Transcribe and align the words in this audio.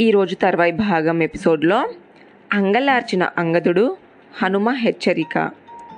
ఈరోజు 0.00 0.34
తర్వాయి 0.34 0.72
భాగం 0.72 1.22
ఎపిసోడ్లో 1.22 1.88
అంగలార్చిన 2.52 3.30
అంగదుడు 3.38 3.96
హనుమ 4.42 4.70
హెచ్చరిక. 4.70 5.50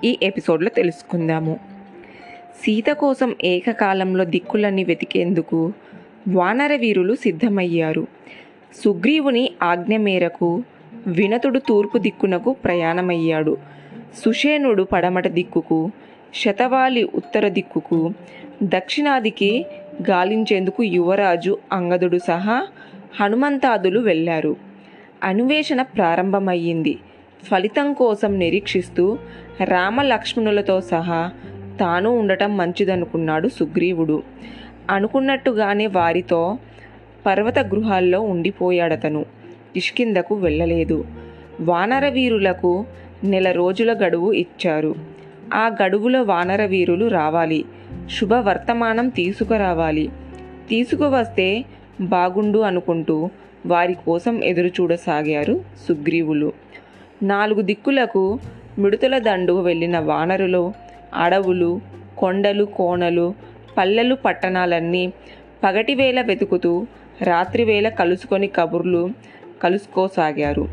ఈ 0.05 0.19
ఎపిసోడ్లో 0.23 0.69
తెలుసుకుందాము. 0.69 1.61
సీత 2.63 2.93
కోసం 2.93 3.37
ఏకకాలంలో 3.45 4.25
దిక్కులన్నీ 4.25 4.85
వెతికేందుకు 4.85 5.73
వానర 6.29 6.77
వీరులు 6.77 7.15
సిద్ధమయ్యారు. 7.15 8.07
సుగ్రీవుని 8.85 9.53
ఆజ్ఞ 9.63 9.97
మేరకు 9.97 10.63
వినతుడు 11.07 11.59
తూర్పు 11.59 11.99
దిక్కునకు 11.99 12.53
ప్రయాణమయ్యాడు. 12.53 13.57
సుషేణుడు 14.25 14.83
పడమట 14.83 15.29
దిక్కుకు 15.29 15.91
శతవాలి 16.35 17.05
ఉత్తర 17.05 17.49
దిక్కుకు 17.49 18.13
దక్షిణాదికి 18.63 19.67
గాలించేందుకు 20.11 20.83
యువరాజు 20.83 21.59
అంగదుడు 21.73 22.19
సహా 22.19 22.67
హనుమంతాదులు 23.15 24.01
వెళ్ళారు. 24.01 24.57
అన్వేషణ 25.23 25.83
ప్రారంభమయ్యింది. 25.83 26.99
ఫలితం 27.43 27.93
కోసం 27.93 28.39
నిరీక్షిస్తూ 28.39 29.19
రామలక్ష్మణులతో 29.65 30.81
సహా 30.81 31.31
తాను 31.81 32.11
ఉండటం 32.11 32.57
మంచిదనుకున్నాడు 32.57 33.49
సుగ్రీవుడు. 33.49 34.23
అనుకున్నట్టుగానే 34.91 35.87
వారితో 35.87 36.59
పర్వత 37.27 37.59
గృహాల్లో 37.59 38.21
ఉండిపోయాడతను. 38.21 39.23
కిష్కిందకు 39.75 40.35
వెళ్ళలేదు. 40.35 41.05
వానరవీరులకు 41.61 42.87
నెల 43.25 43.53
రోజుల 43.53 44.07
గడువు 44.07 44.33
ఇచ్చారు. 44.33 44.95
ఆ 45.55 45.71
గడువులో 45.83 46.23
వానరవీరులు 46.23 47.07
రావాలి. 47.07 47.65
శుభవర్తమానం 48.11 49.09
తీసుకురావాలి. 49.09 50.11
తీసుకువస్తే 50.69 51.65
బాగుండు 52.01 52.59
అనుకుంటూ 52.59 53.31
వారి 53.67 53.95
కోసం 53.95 54.45
ఎదురు 54.45 54.67
చూడసాగారు 54.67 55.65
సుగ్రీవులు. 55.89 56.53
నాలుగు 57.23 57.63
దిక్కులకు 57.63 58.39
మిడుతల 58.79 59.19
దండు 59.19 59.61
వెళ్ళిన 59.61 59.99
వానరులు 59.99 60.73
అడవులు 61.15 61.81
కొండలు 62.19 62.65
కోనలు 62.65 63.35
పల్లెలు 63.79 64.15
పట్టణాలన్నీ 64.15 65.13
పగటివేళ 65.65 66.21
వెతుకుతూ 66.21 66.87
రాత్రివేళ 67.23 67.89
కలుసుకొని 67.89 68.47
కబుర్లు 68.47 69.11
కలుసుకోసాగారు. 69.63 70.69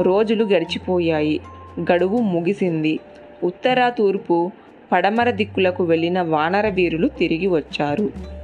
రోజులు 0.00 0.44
గడిచిపోయాయి. 0.44 1.40
గడువు 1.92 2.18
ముగిసింది. 2.18 2.98
ఉత్తర 3.44 3.88
తూర్పు 3.88 4.50
పడమర 4.92 5.30
దిక్కులకు 5.30 5.84
వెళ్ళిన 5.84 6.22
వానర 6.22 6.68
వీరులు 6.68 7.08
తిరిగి 7.08 7.46
వచ్చారు. 7.46 8.41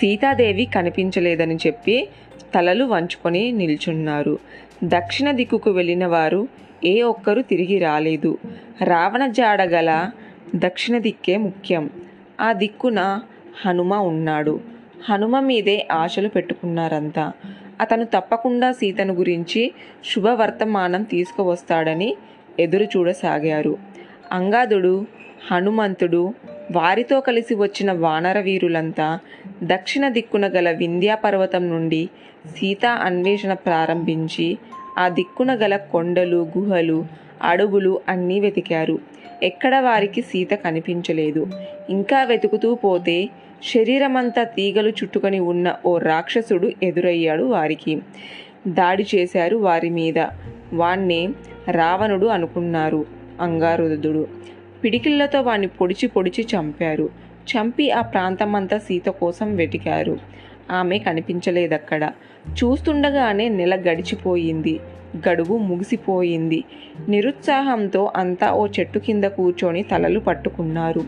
సీతాదేవి 0.00 0.64
కనిపించలేదని 0.64 1.56
చెప్పి 1.56 2.08
తలలు 2.54 2.84
వంచుకొని 2.84 3.52
నిల్చున్నారు. 3.52 4.38
దక్షిణ 4.84 5.30
దిక్కుకు 5.30 5.70
వెళ్ళిన 5.70 6.06
వారు 6.06 6.48
ఏ 6.84 7.02
ఒక్కరూ 7.02 7.42
తిరిగి 7.42 7.78
రాలేదు. 7.78 8.38
రావణ 8.84 9.26
జాడ 9.26 9.62
గల 9.62 10.10
దక్షిణ 10.56 10.98
దిక్కే 10.98 11.36
ముఖ్యం. 11.36 11.90
ఆ 12.40 12.52
దిక్కున 12.52 13.20
హనుమ 13.66 13.94
ఉన్నాడు. 13.94 14.60
హనుమ 15.08 15.40
మీదే 15.40 15.88
ఆశలు 15.92 16.28
పెట్టుకున్నారంతా. 16.28 17.32
అతను 17.80 18.04
తప్పకుండా 18.04 18.72
సీతను 18.72 19.14
గురించి 19.14 19.72
శుభవర్తమానం 20.04 21.02
తీసుకువస్తాడని 21.02 22.16
ఎదురు 22.58 22.84
చూడసాగారు. 22.84 23.78
అంగాదుడు 24.32 25.06
హనుమంతుడు 25.52 26.34
వారితో 26.72 27.20
కలిసి 27.20 27.54
వచ్చిన 27.54 27.92
వానర 27.92 28.40
వీరులంతా 28.40 29.18
దక్షిణ 29.62 30.08
దిక్కున 30.08 30.46
గల 30.46 30.70
వింధ్యా 30.70 31.14
పర్వతం 31.14 31.68
నుండి 31.68 32.08
సీతా 32.46 32.90
అన్వేషణ 32.90 33.52
ప్రారంభించి 33.52 34.58
ఆ 34.98 35.08
దిక్కున 35.08 35.54
గల 35.54 35.76
కొండలు 35.76 36.48
గుహలు 36.58 37.04
అడవులు 37.42 38.00
అన్నీ 38.08 38.40
వెతికారు. 38.40 38.98
ఎక్కడ 39.42 39.78
వారికి 39.78 40.22
సీత 40.22 40.50
కనిపించలేదు. 40.50 41.46
ఇంకా 41.90 42.24
వెతుకుతూ 42.24 42.74
పోతే 42.74 43.28
శరీరమంతా 43.74 44.44
తీగలు 44.44 44.88
చుట్టుకొని 44.88 45.38
ఉన్న 45.38 45.76
ఓ 45.86 45.98
రాక్షసుడు 45.98 46.70
ఎదురయ్యాడు 46.82 47.44
వారికి. 47.44 47.98
దాడి 48.68 49.06
చేశారు 49.14 49.56
వారి 49.56 49.90
మీద. 49.90 50.18
వాణ్ణే 50.72 51.28
రావణుడు 51.70 52.26
అనుకున్నారు 52.26 53.06
అంగారుదుడు. 53.40 54.26
పిడికిళ్ళతో 54.84 55.40
వాణ్ణి 55.40 55.66
పొడిచి 55.66 56.08
పొడిచి 56.08 56.46
చంపారు. 56.56 57.10
చంపి 57.48 57.90
ఆ 57.90 58.00
ప్రాంతమంతా 58.00 58.78
సీత 58.78 59.06
కోసం 59.06 59.56
వెతికారు. 59.56 60.18
ఆమె 60.70 60.98
కనిపించలేదక్కడ. 60.98 62.10
చూస్తుండగానే 62.50 63.48
నెల 63.48 63.76
గడిచిపోయింది. 63.76 64.80
గడువు 65.28 65.58
ముగిసిపోయింది. 65.58 66.64
నిరుత్సాహంతో 67.08 68.12
అంతా 68.16 68.52
ఓ 68.52 68.66
చెట్టు 68.66 68.98
కింద 68.98 69.24
కూర్చొని 69.24 69.82
తలలు 69.82 70.20
పట్టుకున్నారు. 70.20 71.04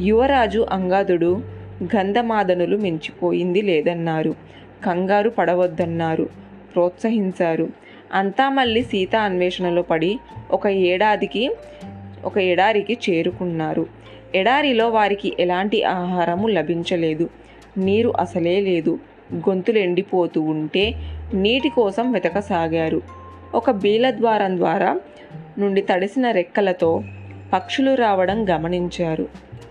యువరాజు 0.00 0.66
అంగాదుడు 0.70 1.42
గంధమాదనులు 1.96 2.76
మించిపోయింది 2.76 3.62
లేదన్నారు. 3.62 4.34
కంగారు 4.84 5.30
పడవద్దన్నారు. 5.30 6.28
ప్రోత్సహించారు. 6.74 7.68
అంతా 8.14 8.48
మళ్ళీ 8.48 8.82
సీత 8.82 9.16
అన్వేషణలో 9.16 9.82
పడి 9.82 10.18
ఒక 10.50 10.66
ఏడాదికి 10.66 11.56
ఒక 12.24 12.38
ఎడారికి 12.38 12.98
చేరుకున్నారు. 13.10 14.03
ఎడారిలో 14.34 14.88
వారికి 14.88 15.36
ఎలాంటి 15.40 15.84
ఆహారము 15.84 16.46
లభించలేదు. 16.46 17.30
నీరు 17.78 18.12
అసలే 18.18 18.60
లేదు. 18.60 18.98
గొంతులు 19.34 19.78
ఎండిపోతూ 19.78 20.40
ఉంటే 20.40 20.94
నీటి 21.34 21.68
కోసం 21.68 22.12
వెతకసాగారు. 22.12 23.02
ఒక 23.54 23.70
బీలద్వారం 23.70 24.56
ద్వారా 24.56 25.00
నుండి 25.58 25.82
తడిసిన 25.82 26.30
రెక్కలతో 26.30 27.02
పక్షులు 27.52 27.94
రావడం 27.94 28.48
గమనించారు. 28.48 29.28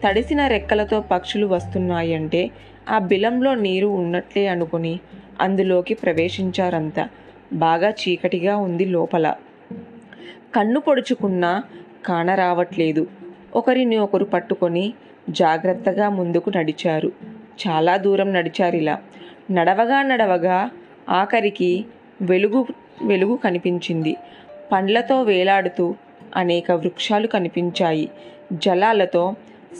తడిసిన 0.07 0.47
రెక్కలతో 0.47 1.01
పక్షులు 1.01 1.47
వస్తున్నాయంటే 1.47 2.51
ఆ 2.90 2.97
బిలంలో 2.97 3.56
నీరు 3.56 3.88
ఉన్నట్లే 3.88 4.47
అనుకుని 4.47 5.00
అందులోకి 5.41 5.94
ప్రవేశించారంతా. 5.94 7.09
బాగా 7.53 7.90
చీకటిగా 7.90 8.57
ఉంది 8.57 8.85
లోపల. 8.85 9.34
కన్ను 10.56 10.80
పొడుచుకున్నా 10.80 11.63
కానరావట్లేదు. 12.06 13.07
ఒకరిని 13.56 13.97
ఒకరు 13.97 14.25
పట్టుకొని 14.25 14.94
జాగ్రత్తగా 15.30 16.09
ముందుకు 16.09 16.52
నడిచారు. 16.58 17.12
చాలా 17.68 17.97
దూరం 17.97 18.34
నడిచారు 18.34 18.75
ఇలా. 18.75 19.00
నడవగా 19.52 20.02
నడవగా 20.02 20.69
ఆఖరికి 21.09 21.86
వెలుగు 22.22 22.66
వెలుగు 23.03 23.36
కనిపించింది. 23.36 24.16
పండ్లతో 24.72 25.22
వేలాడుతూ 25.22 25.96
అనేక 26.36 26.72
వృక్షాలు 26.72 27.28
కనిపించాయి. 27.28 28.09
జలాలతో 28.53 29.34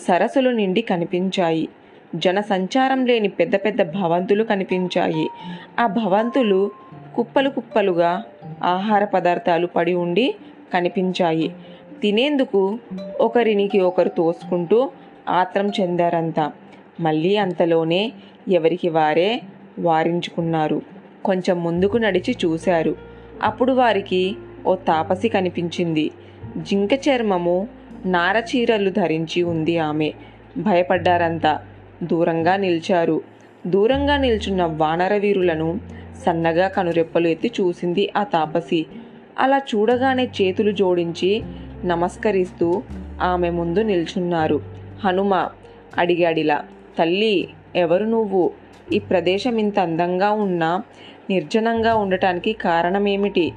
సరస్సులు 0.08 0.50
నిండి 0.50 0.82
కనిపించాయి. 0.82 1.70
జన 2.16 2.40
సంచారం 2.42 3.06
లేని 3.06 3.28
పెద్ద 3.28 3.56
పెద్ద 3.56 3.84
భవంతులు 3.84 4.44
కనిపించాయి. 4.44 5.30
ఆ 5.80 5.88
భవంతులు 5.88 6.72
కుప్పలు 7.16 7.50
కుప్పలుగా 7.50 8.24
ఆహార 8.64 9.06
పదార్థాలు 9.06 9.68
పడి 9.68 9.94
ఉండి 9.94 10.36
కనిపించాయి. 10.74 11.56
తినేందుకు 12.04 12.78
ఒకరినికి 13.22 13.80
ఒకరు 13.80 14.10
తోసుకుంటూ 14.10 14.92
ఆత్రం 15.30 15.70
చెందారంతా 15.70 16.52
మళ్ళీ 17.00 17.36
అంతలోనే 17.36 18.12
ఎవరికి 18.50 18.90
వారే 18.90 19.42
వారించుకున్నారు. 19.80 20.82
కొంచెం 21.26 21.64
ముందుకు 21.64 21.98
నడిచి 21.98 22.36
చూశారు. 22.46 22.96
అప్పుడు 23.44 23.74
వారికి 23.74 24.36
ఓ 24.66 24.76
తాపసి 24.76 25.30
కనిపించింది. 25.30 26.12
జింక 26.58 26.94
చర్మము 26.94 27.68
నారచీరలు 28.06 28.90
ధరించి 28.90 29.44
ఉంది 29.44 29.78
ఆమె. 29.78 30.14
భయపడ్డారంతా 30.58 31.62
దూరంగా 32.04 32.56
నిల్చారు. 32.56 33.22
దూరంగా 33.68 34.18
నిల్చున్న 34.18 34.64
వానరవీరులను 34.64 35.80
సన్నగా 36.26 36.68
కనురెప్పలు 36.68 37.28
ఎత్తి 37.28 37.52
చూసింది 37.62 38.14
ఆ 38.18 38.24
తాపసి. 38.24 38.86
అలా 39.40 39.58
చూడగానే 39.58 40.24
చేతులు 40.24 40.72
జోడించి 40.72 41.42
నమస్కరిస్తూ 41.86 42.84
ఆమె 43.22 43.50
ముందు 43.50 43.80
నిల్చున్నారు. 43.80 44.62
హనుమ 45.04 45.50
అడిగాడిలా 45.98 46.64
తల్లి 47.00 47.50
ఎవరు 47.76 48.04
నువ్వు? 48.04 48.52
ఈ 48.94 49.00
ప్రదేశం 49.00 49.58
ఇంత 49.58 49.80
అందంగా 49.80 50.32
ఉన్నా 50.32 50.84
నిర్జనంగా 51.30 51.96
ఉండటానికి 51.96 52.54
కారణమేమిటి? 52.54 53.54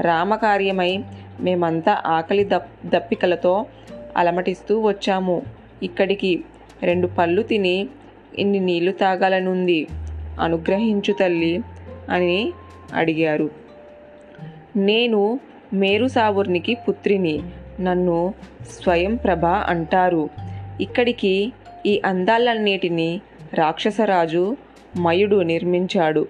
రామకార్యమై 0.00 1.04
మేమంతా 1.40 2.02
ఆకలి 2.06 2.44
దప్ 2.44 2.86
దప్పికలతో 2.86 3.66
అలమటిస్తూ 4.16 4.80
వచ్చాము. 4.80 5.42
ఇక్కడికి 5.82 6.44
రెండు 6.82 7.06
పళ్ళు 7.06 7.42
తిని 7.42 7.88
ఇన్ని 8.38 8.58
నీళ్ళు 8.58 8.92
తాగాలనుంది. 8.92 9.86
అనుగ్రహించు 10.40 11.12
తల్లి 11.12 11.60
అని 12.10 12.52
అడిగారు. 12.94 13.50
నేను 14.76 15.40
మేరు 15.74 16.06
సావుర్నికి 16.06 16.74
పుత్రిని. 16.74 17.42
నన్ను 17.80 18.34
స్వయం 18.70 19.16
ప్రభ 19.16 19.44
అంటారు. 19.44 20.28
ఇక్కడికి 20.80 21.52
ఈ 21.86 22.02
అందాలన్నిటినీ 22.04 23.20
రాక్షసరాజు 23.54 24.56
మయుడు 25.00 25.36
నిర్మించాడు. 25.36 26.28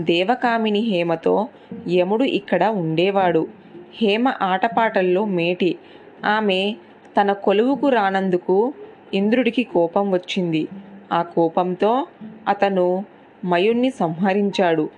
దేవకామిని 0.00 0.78
హేమతో 0.78 1.48
యముడు 1.90 2.24
ఇక్కడ 2.24 2.64
ఉండేవాడు. 2.64 3.46
హేమ 3.94 4.32
ఆటపాటల్లో 4.42 5.24
మేటి. 5.24 5.78
ఆమె 6.24 6.74
తన 7.20 7.32
కొలువుకు 7.32 7.88
రానందుకు 7.88 8.74
ఇంద్రుడికి 9.14 9.62
కోపం 9.62 10.10
వచ్చింది. 10.10 10.68
ఆ 11.12 11.22
కోపంతో 11.22 12.06
అతను 12.48 13.04
మయుణ్ణి 13.44 13.90
సంహరించాడు. 13.90 14.90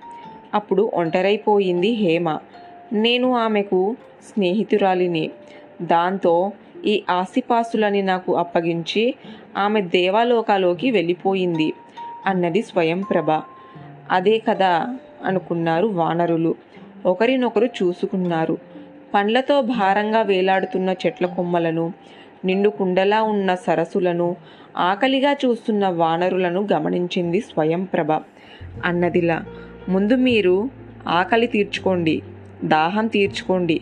అప్పుడు 0.53 0.91
ఒంటరైపోయింది 0.93 1.89
హేమ. 1.89 2.39
నేను 2.93 3.35
ఆమెకు 3.35 3.95
స్నేహితురాలిని. 4.33 5.31
దాంతో 5.81 6.51
ఈ 6.85 7.03
ఆస్తిపాస్తులని 7.09 8.01
నాకు 8.01 8.35
అప్పగించి 8.35 9.15
ఆమె 9.57 9.81
దేవాలోకాలోకి 9.81 10.91
వెళ్ళిపోయింది 10.91 11.73
అన్నది 12.25 12.61
స్వయం 12.61 13.01
ప్రభ. 13.01 13.41
అదే 14.11 14.39
కదా 14.39 14.97
అనుకున్నారు 15.25 15.87
వానరులు. 15.87 16.55
ఒకరినొకరు 17.05 17.65
చూసుకున్నారు. 17.65 18.57
పండ్లతో 19.13 19.61
భారంగా 19.61 20.21
వేలాడుతున్న 20.21 20.95
చెట్ల 21.05 21.25
కొమ్మలను 21.25 21.93
నిండు 22.45 22.69
కుండలా 22.69 23.21
ఉన్న 23.23 23.55
సరస్సులను 23.55 24.35
ఆకలిగా 24.77 25.31
చూస్తున్న 25.31 25.87
వానరులను 25.87 26.67
గమనించింది 26.73 27.41
స్వయం 27.41 27.83
ప్రభ. 27.83 28.11
అన్నదిలా 28.85 29.45
ముందు 29.89 30.15
మీరు 30.15 30.69
ఆకలి 31.07 31.47
తీర్చుకోండి 31.47 32.21
దాహం 32.63 33.07
తీర్చుకోండి 33.07 33.81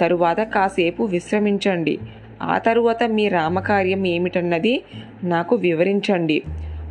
తరువాత 0.00 0.40
కాసేపు 0.40 1.02
విశ్రమించండి. 1.02 1.98
ఆ 2.42 2.58
తరువాత 2.58 3.04
మీ 3.04 3.28
రామకార్యం 3.28 4.06
ఏమిటన్నది 4.06 4.82
నాకు 5.24 5.56
వివరించండి. 5.56 6.42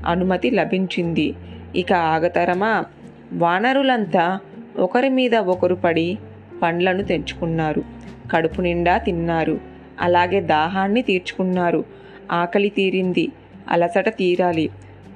అనుమతి 0.06 0.52
లభించింది. 0.52 1.36
ఇక 1.76 1.94
ఆగతరమా? 1.94 2.86
వానరులంతా 3.34 4.40
ఒకరి 4.80 5.10
మీద 5.10 5.36
ఒకరు 5.36 5.76
పడి 5.76 6.18
పండ్లను 6.62 7.04
తెంచుకున్నారు. 7.04 7.84
కడుపు 8.32 8.62
నిండా 8.62 8.98
తిన్నారు. 8.98 9.60
అలాగే 10.02 10.42
దాహాన్ని 10.42 11.02
తీర్చుకున్నారు. 11.02 11.86
ఆకలి 12.32 12.70
తీరింది. 12.70 13.32
అలసట 13.70 14.10
తీరాలి. 14.10 14.70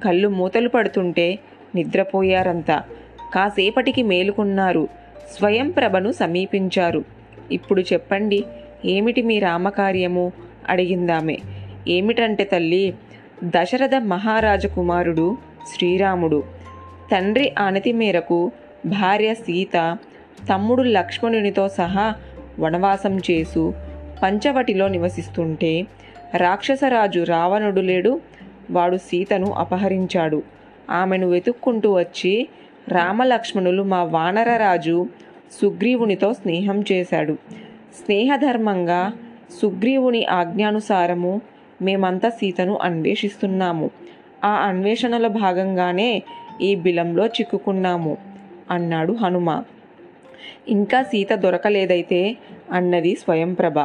కళ్ళు 0.04 0.28
మూతలు 0.28 0.68
పడుతుంటే 0.68 1.38
నిద్రపోయారంతా. 1.74 2.82
కాసేపటికి 3.34 4.02
మేలుకున్నారు. 4.02 4.88
స్వయం 5.36 5.70
ప్రభను 5.70 6.12
సమీపించారు. 6.12 7.17
ఇప్పుడు 7.52 7.80
చెప్పండి 7.80 8.44
ఏమిటి 8.84 9.22
మీ 9.22 9.38
రామకార్యము? 9.38 10.32
అడిగిందామె. 10.68 11.36
ఏమిటంటే 11.88 12.44
తల్లి 12.44 12.94
దశరథ 13.44 13.94
మహారాజ 13.94 14.66
కుమారుడు 14.66 15.38
శ్రీరాముడు. 15.74 16.44
తండ్రి 17.12 17.54
ఆనతి 17.58 17.92
మేరకు 17.92 18.52
భార్య 18.86 19.34
సీత 19.34 19.98
తమ్ముడు 20.52 20.82
లక్ష్మణునితో 20.82 21.68
సహా 21.68 22.14
వనవాసం 22.60 23.18
చేసు 23.18 23.74
పంచవటిలో 24.22 24.88
నివసిస్తుంటే 24.88 25.86
రాక్షసరాజు 26.36 27.20
రావణుడు 27.20 27.80
లేడు 27.80 28.20
వాడు 28.70 28.96
సీతను 28.96 29.52
అపహరించాడు. 29.52 30.42
ఆమెను 30.90 31.26
వెతుక్కుంటూ 31.28 31.92
వచ్చి 31.92 32.48
రామలక్ష్మణులు 32.88 33.82
మా 33.82 34.04
వానరరాజు 34.04 35.06
సుగ్రీవునితో 35.52 36.32
స్నేహం 36.32 36.84
చేశాడు. 36.92 37.32
స్నేహధర్మంగా 38.04 39.12
సుగ్రీవుని 39.62 40.26
ఆజ్ఞానుసారము 40.26 41.40
మేమంతా 41.82 42.28
సీతను 42.28 42.78
అన్వేషిస్తున్నాము. 42.82 43.90
ఆ 44.44 44.50
అన్వేషణలో 44.50 45.28
భాగంగానే 45.28 46.22
ఈ 46.62 46.74
బిలంలో 46.74 47.26
చిక్కుకున్నాము 47.26 48.16
అన్నాడు 48.70 49.12
హనుమ. 49.12 49.62
ఇంకా 50.68 51.02
సీత 51.02 51.32
దొరకలేదైతే 51.32 52.36
అన్నది 52.72 53.14
స్వయంప్రభ. 53.14 53.78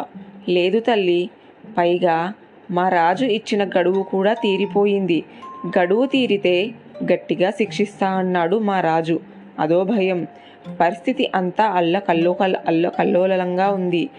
లేదు 0.50 0.80
తల్లి 0.80 1.30
పైగా 1.78 2.34
మా 2.72 2.90
రాజు 2.90 3.26
ఇచ్చిన 3.26 3.70
గడువు 3.80 4.04
కూడా 4.04 4.34
తీరిపోయింది. 4.34 5.24
గడువు 5.80 6.06
తీరితే 6.06 6.72
గట్టిగా 7.14 7.52
శిక్షిస్తా 7.52 8.08
అన్నాడు 8.08 8.56
మా 8.58 8.82
రాజు. 8.82 9.20
అదో 9.60 9.84
భయం. 9.84 10.28
పరిస్థితి 10.80 11.32
అంతా 11.36 11.66
అల్ల 11.66 12.00
కల్లో 12.00 12.38
అల్ల 12.68 12.90
కల్లోలంగా 12.90 13.70
ఉంది 13.70 14.10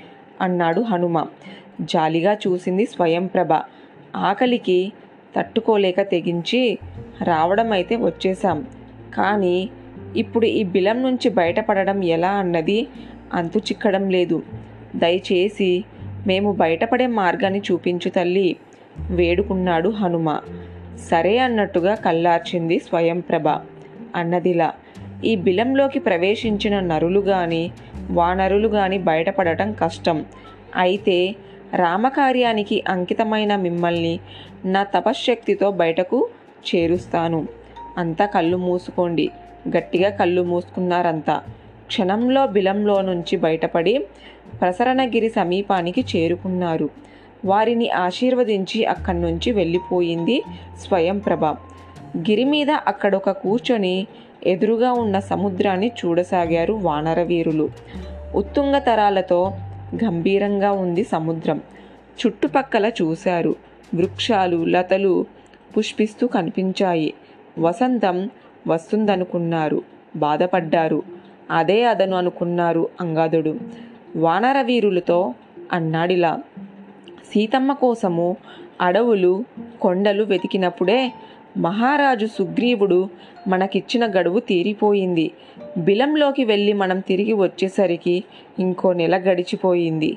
అన్నాడు 0.41 0.81
హనుమ. 0.81 1.27
జాలిగా 1.81 2.33
చూసింది 2.35 2.87
స్వయంప్రభ. 2.87 3.53
ఆకలికి 4.17 4.93
తట్టుకోలేక 5.37 6.01
తెగించి 6.01 6.79
రావడం 7.23 7.73
అయితే 7.73 7.97
వచ్చేసాం 7.97 8.67
కానీ 9.15 9.71
ఇప్పుడు 10.17 10.47
ఈ 10.47 10.65
బిలం 10.65 11.03
నుంచి 11.03 11.29
బయటపడడం 11.29 12.05
ఎలా 12.05 12.31
అన్నది 12.31 12.87
అంతు 13.33 13.59
చిక్కడం 13.59 14.11
లేదు. 14.11 14.43
దయచేసి 14.97 15.85
మేము 16.27 16.53
బయటపడే 16.53 17.07
మార్గాన్ని 17.07 17.63
చూపించు 17.73 18.09
తల్లి 18.09 18.57
వేడుకున్నాడు 19.11 19.89
హనుమ. 19.89 20.41
సరే 21.11 21.39
అన్నట్టుగా 21.39 21.95
కల్లార్చింది 21.95 22.79
స్వయంప్రభ. 22.79 23.49
అన్నదిలా 24.17 24.73
ఈ 25.25 25.37
బిలంలోకి 25.37 25.99
ప్రవేశించిన 25.99 26.81
నరులు 26.81 27.21
కానీ 27.21 27.73
వానరులు 28.11 28.69
కానీ 28.69 28.99
బయటపడటం 28.99 29.73
కష్టం. 29.73 30.27
అయితే 30.77 31.35
రామకార్యానికి 31.75 32.85
అంకితమైన 32.89 33.57
మిమ్మల్ని 33.57 34.21
నా 34.65 34.83
తపశ్శక్తితో 34.83 35.71
బయటకు 35.71 36.29
చేరుస్తాను. 36.69 37.49
అంతా 37.99 38.27
కళ్ళు 38.27 38.57
మూసుకోండి. 38.57 39.31
గట్టిగా 39.69 40.11
కళ్ళు 40.11 40.43
మూసుకున్నారంతా. 40.43 41.41
క్షణంలో 41.87 42.47
బిలంలో 42.47 43.01
నుంచి 43.01 43.37
బయటపడి 43.37 44.07
ప్రసరణగిరి 44.61 45.29
సమీపానికి 45.29 46.05
చేరుకున్నారు. 46.17 46.91
వారిని 47.45 47.91
ఆశీర్వదించి 47.91 48.85
అక్కడి 48.85 49.21
నుంచి 49.21 49.53
వెళ్ళిపోయింది 49.53 50.43
స్వయంప్రభ. 50.79 51.45
గిరి 52.17 52.45
మీద 52.45 52.71
అక్కడొక 52.71 53.31
కూర్చొని 53.31 54.07
ఎదురుగా 54.47 54.93
ఉన్న 54.93 55.19
సముద్రాన్ని 55.21 55.93
చూడసాగారు 56.05 56.73
వానరవీరులు. 56.73 57.69
ఉత్తుంగ 58.35 58.79
తరాలతో 58.79 59.53
గంభీరంగా 60.05 60.73
ఉంది 60.73 61.05
సముద్రం. 61.05 61.61
చుట్టుపక్కల 62.27 62.91
చూశారు. 63.03 63.55
వృక్షాలు 63.95 64.65
లతలు 64.65 65.27
పుష్పిస్తూ 65.79 66.27
కనిపించాయి. 66.27 67.15
వసంతం 67.59 68.31
వస్తుందనుకున్నారు. 68.69 69.83
బాధపడ్డారు. 70.17 71.03
అదే 71.51 71.85
అదను 71.85 72.17
అనుకున్నారు 72.17 72.89
అంగాదుడు 73.01 73.55
వానరవీరులతో 74.17 75.35
అన్నాడిలా 75.73 76.43
సీతమ్మ 77.35 77.73
కోసము 77.73 78.37
అడవులు 78.81 79.45
కొండలు 79.81 80.25
వెతికినప్పుడే 80.25 81.13
మహారాజు 81.57 82.27
సుగ్రీవుడు 82.27 83.09
మనకిచ్చిన 83.49 84.07
గడువు 84.07 84.41
తీరిపోయింది. 84.41 85.31
బిలంలోకి 85.79 86.45
వెళ్ళి 86.45 86.73
మనం 86.73 87.01
తిరిగి 87.01 87.33
వచ్చేసరికి 87.33 88.25
ఇంకో 88.59 88.93
నెల 88.93 89.17
గడిచిపోయింది. 89.17 90.17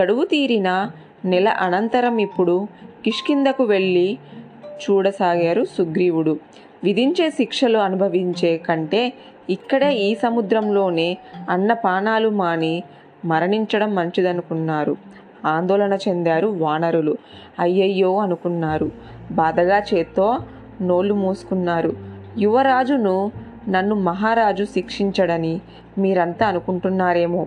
గడువు 0.00 0.24
తీరిన 0.24 0.90
నెల 1.24 1.48
అనంతరం 1.48 2.18
ఇప్పుడు 2.18 2.68
కిష్కిందకు 3.04 3.64
వెళ్ళి 3.64 4.18
చూడసాగారు 4.66 5.64
సుగ్రీవుడు. 5.64 6.38
విధించే 6.84 7.30
శిక్షలు 7.30 7.78
అనుభవించే 7.78 8.56
కంటే 8.56 9.12
ఇక్కడే 9.50 9.94
ఈ 9.94 10.14
సముద్రంలోనే 10.14 11.18
అన్నపానాలు 11.50 12.28
మాని 12.28 12.82
మరణించడం 13.24 13.94
మంచిదనుకున్నారు. 13.94 14.96
ఆందోళన 15.46 15.98
చెందారు 16.08 16.46
వానరులు. 16.46 17.16
అయ్యయ్యో 17.58 18.18
అనుకున్నారు. 18.18 18.90
బాధగా 19.32 19.78
చేత్తో 19.78 20.38
నోళ్ళు 20.82 21.14
మూసుకున్నారు. 21.14 21.92
యువరాజును 22.38 23.32
నన్ను 23.68 23.94
మహారాజు 23.94 24.64
శిక్షించడని 24.64 25.60
మీరంతా 25.98 26.46
అనుకుంటున్నారేమో. 26.46 27.46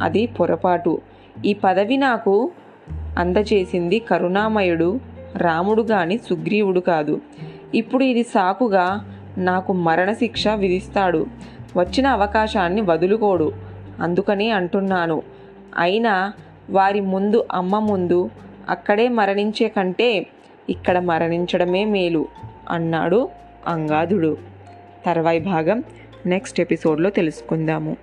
అది 0.00 0.26
పొరపాటు. 0.26 1.00
ఈ 1.44 1.52
పదవి 1.52 1.96
నాకు 1.96 2.50
అందచేసింది 3.18 3.98
కరుణామయుడు 3.98 5.00
రాముడు 5.36 5.82
గాని 5.82 6.18
సుగ్రీవుడు 6.18 6.80
కాదు. 6.80 7.20
ఇప్పుడు 7.74 8.04
ఇది 8.04 8.22
సాకుగా 8.22 9.16
నాకు 9.38 9.72
మరణశిక్ష 9.72 10.48
విధిస్తాడు. 10.48 11.26
వచ్చిన 11.76 12.06
అవకాశాన్ని 12.06 12.80
వదులుకోడు. 12.80 13.52
అందుకని 14.00 14.50
అంటున్నాను. 14.50 15.22
అయినా 15.78 16.32
వారి 16.70 17.00
ముందు 17.00 17.46
అమ్మ 17.52 17.78
ముందు 17.78 18.30
అక్కడే 18.68 19.08
మరణించే 19.08 19.68
కంటే 19.68 20.26
ఇక్కడ 20.70 20.98
మరణించడమే 20.98 21.84
మేలు. 21.84 22.26
అన్నాడు 22.70 23.28
అంగాదుడు 23.66 24.38
తర్వాయి 25.06 25.40
భాగం 25.40 25.84
నెక్స్ట్ 26.26 26.60
ఎపిసోడ్లో 26.60 27.10
తెలుసుకుందాము. 27.10 27.96